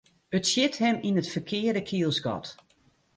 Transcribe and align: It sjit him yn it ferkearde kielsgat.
It 0.37 0.45
sjit 0.49 0.75
him 0.83 0.97
yn 1.07 1.19
it 1.21 1.31
ferkearde 1.33 1.81
kielsgat. 1.89 2.47